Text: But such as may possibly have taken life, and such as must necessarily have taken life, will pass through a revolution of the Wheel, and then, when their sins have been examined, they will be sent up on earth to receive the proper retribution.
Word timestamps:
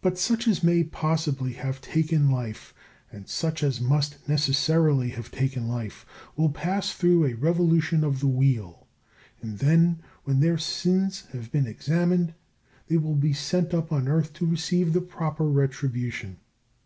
But 0.00 0.16
such 0.18 0.48
as 0.48 0.62
may 0.64 0.82
possibly 0.82 1.52
have 1.52 1.82
taken 1.82 2.30
life, 2.30 2.72
and 3.12 3.28
such 3.28 3.62
as 3.62 3.82
must 3.82 4.26
necessarily 4.26 5.10
have 5.10 5.30
taken 5.30 5.68
life, 5.68 6.06
will 6.36 6.48
pass 6.48 6.94
through 6.94 7.26
a 7.26 7.34
revolution 7.34 8.02
of 8.02 8.20
the 8.20 8.28
Wheel, 8.28 8.86
and 9.42 9.58
then, 9.58 10.00
when 10.24 10.40
their 10.40 10.56
sins 10.56 11.24
have 11.34 11.52
been 11.52 11.66
examined, 11.66 12.32
they 12.86 12.96
will 12.96 13.14
be 13.14 13.34
sent 13.34 13.74
up 13.74 13.92
on 13.92 14.08
earth 14.08 14.32
to 14.40 14.46
receive 14.46 14.94
the 14.94 15.02
proper 15.02 15.44
retribution. 15.46 16.38